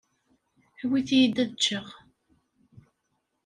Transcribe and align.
Awit-iyi-d 0.83 1.37
ad 1.43 1.51
ččeɣ. 1.57 1.87